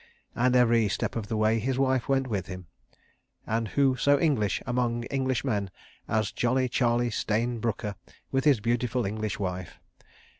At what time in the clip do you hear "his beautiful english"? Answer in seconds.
8.43-9.37